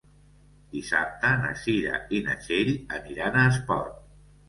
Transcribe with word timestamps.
Dissabte 0.75 1.31
na 1.43 1.53
Cira 1.65 2.01
i 2.17 2.25
na 2.31 2.41
Txell 2.43 2.75
aniran 3.01 3.43
a 3.43 3.49
Espot. 3.55 4.07